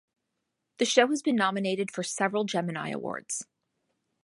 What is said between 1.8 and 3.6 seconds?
for several Gemini Awards.